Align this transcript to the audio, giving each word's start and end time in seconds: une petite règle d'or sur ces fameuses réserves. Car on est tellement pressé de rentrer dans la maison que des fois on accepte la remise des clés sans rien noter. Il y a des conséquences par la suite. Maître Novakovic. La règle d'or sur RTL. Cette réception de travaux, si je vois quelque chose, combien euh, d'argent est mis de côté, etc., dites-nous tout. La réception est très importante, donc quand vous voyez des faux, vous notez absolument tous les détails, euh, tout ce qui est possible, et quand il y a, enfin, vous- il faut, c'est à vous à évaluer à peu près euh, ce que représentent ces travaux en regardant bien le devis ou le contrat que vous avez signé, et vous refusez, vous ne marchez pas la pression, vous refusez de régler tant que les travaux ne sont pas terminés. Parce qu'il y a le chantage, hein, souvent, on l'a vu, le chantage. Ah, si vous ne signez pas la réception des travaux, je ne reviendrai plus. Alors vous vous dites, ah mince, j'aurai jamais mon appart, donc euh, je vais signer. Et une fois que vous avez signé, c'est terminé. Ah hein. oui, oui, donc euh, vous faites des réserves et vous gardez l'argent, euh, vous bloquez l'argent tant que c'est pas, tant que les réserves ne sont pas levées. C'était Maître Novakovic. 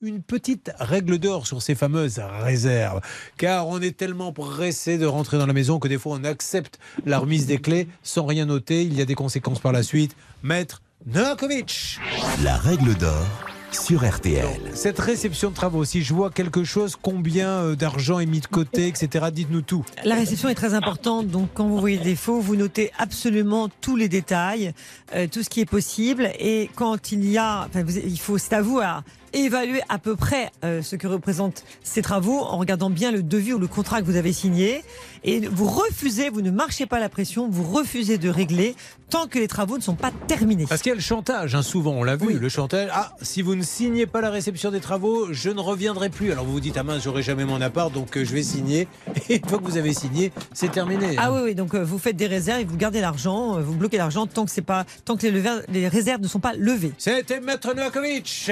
une 0.00 0.22
petite 0.22 0.72
règle 0.78 1.18
d'or 1.18 1.46
sur 1.46 1.62
ces 1.62 1.74
fameuses 1.74 2.20
réserves. 2.40 3.00
Car 3.36 3.68
on 3.68 3.80
est 3.80 3.96
tellement 3.96 4.32
pressé 4.32 4.98
de 4.98 5.06
rentrer 5.06 5.38
dans 5.38 5.46
la 5.46 5.52
maison 5.52 5.78
que 5.78 5.88
des 5.88 5.98
fois 5.98 6.18
on 6.20 6.24
accepte 6.24 6.78
la 7.04 7.18
remise 7.18 7.46
des 7.46 7.58
clés 7.58 7.88
sans 8.02 8.26
rien 8.26 8.46
noter. 8.46 8.82
Il 8.82 8.94
y 8.94 9.02
a 9.02 9.04
des 9.04 9.14
conséquences 9.14 9.60
par 9.60 9.72
la 9.72 9.82
suite. 9.82 10.16
Maître 10.42 10.82
Novakovic. 11.06 11.98
La 12.42 12.56
règle 12.56 12.94
d'or 12.94 13.43
sur 13.74 14.08
RTL. 14.08 14.46
Cette 14.74 14.98
réception 14.98 15.50
de 15.50 15.54
travaux, 15.54 15.84
si 15.84 16.02
je 16.02 16.14
vois 16.14 16.30
quelque 16.30 16.64
chose, 16.64 16.96
combien 17.00 17.48
euh, 17.48 17.74
d'argent 17.76 18.18
est 18.18 18.26
mis 18.26 18.40
de 18.40 18.46
côté, 18.46 18.86
etc., 18.88 19.26
dites-nous 19.32 19.62
tout. 19.62 19.84
La 20.04 20.14
réception 20.14 20.48
est 20.48 20.54
très 20.54 20.74
importante, 20.74 21.28
donc 21.28 21.48
quand 21.54 21.66
vous 21.66 21.78
voyez 21.78 21.98
des 21.98 22.16
faux, 22.16 22.40
vous 22.40 22.56
notez 22.56 22.90
absolument 22.98 23.68
tous 23.80 23.96
les 23.96 24.08
détails, 24.08 24.72
euh, 25.14 25.26
tout 25.30 25.42
ce 25.42 25.48
qui 25.50 25.60
est 25.60 25.66
possible, 25.66 26.30
et 26.38 26.70
quand 26.76 27.12
il 27.12 27.28
y 27.28 27.36
a, 27.36 27.66
enfin, 27.68 27.82
vous- 27.82 27.98
il 27.98 28.18
faut, 28.18 28.38
c'est 28.38 28.54
à 28.54 28.62
vous 28.62 28.78
à 28.78 29.02
évaluer 29.32 29.80
à 29.88 29.98
peu 29.98 30.14
près 30.14 30.52
euh, 30.64 30.80
ce 30.80 30.94
que 30.94 31.08
représentent 31.08 31.64
ces 31.82 32.02
travaux 32.02 32.38
en 32.38 32.56
regardant 32.56 32.88
bien 32.88 33.10
le 33.10 33.20
devis 33.20 33.52
ou 33.52 33.58
le 33.58 33.66
contrat 33.66 34.00
que 34.00 34.06
vous 34.06 34.14
avez 34.14 34.32
signé, 34.32 34.82
et 35.24 35.40
vous 35.48 35.66
refusez, 35.66 36.30
vous 36.30 36.40
ne 36.42 36.52
marchez 36.52 36.86
pas 36.86 37.00
la 37.00 37.08
pression, 37.08 37.48
vous 37.50 37.64
refusez 37.64 38.16
de 38.18 38.28
régler 38.28 38.76
tant 39.10 39.26
que 39.26 39.38
les 39.40 39.48
travaux 39.48 39.76
ne 39.76 39.82
sont 39.82 39.96
pas 39.96 40.12
terminés. 40.28 40.66
Parce 40.68 40.82
qu'il 40.82 40.90
y 40.90 40.92
a 40.92 40.96
le 40.96 41.00
chantage, 41.00 41.54
hein, 41.56 41.62
souvent, 41.62 41.92
on 41.92 42.04
l'a 42.04 42.14
vu, 42.16 42.38
le 42.38 42.48
chantage. 42.48 42.88
Ah, 42.92 43.14
si 43.22 43.42
vous 43.42 43.54
ne 43.56 43.62
signez 43.64 44.06
pas 44.06 44.20
la 44.20 44.30
réception 44.30 44.70
des 44.70 44.80
travaux, 44.80 45.32
je 45.32 45.50
ne 45.50 45.60
reviendrai 45.60 46.08
plus. 46.08 46.30
Alors 46.30 46.44
vous 46.44 46.52
vous 46.52 46.60
dites, 46.60 46.76
ah 46.76 46.82
mince, 46.82 47.02
j'aurai 47.02 47.22
jamais 47.22 47.44
mon 47.44 47.60
appart, 47.60 47.92
donc 47.92 48.16
euh, 48.16 48.24
je 48.24 48.32
vais 48.34 48.42
signer. 48.42 48.86
Et 49.28 49.36
une 49.42 49.48
fois 49.48 49.58
que 49.58 49.64
vous 49.64 49.76
avez 49.76 49.92
signé, 49.92 50.32
c'est 50.52 50.70
terminé. 50.70 51.16
Ah 51.16 51.26
hein. 51.26 51.32
oui, 51.34 51.40
oui, 51.44 51.54
donc 51.54 51.74
euh, 51.74 51.82
vous 51.84 51.98
faites 51.98 52.16
des 52.16 52.26
réserves 52.26 52.60
et 52.60 52.64
vous 52.64 52.76
gardez 52.76 53.00
l'argent, 53.00 53.56
euh, 53.56 53.62
vous 53.62 53.74
bloquez 53.74 53.96
l'argent 53.96 54.26
tant 54.26 54.44
que 54.44 54.50
c'est 54.50 54.62
pas, 54.62 54.84
tant 55.04 55.16
que 55.16 55.26
les 55.26 55.88
réserves 55.88 56.20
ne 56.20 56.28
sont 56.28 56.40
pas 56.40 56.52
levées. 56.52 56.92
C'était 56.98 57.40
Maître 57.40 57.74
Novakovic. 57.74 58.50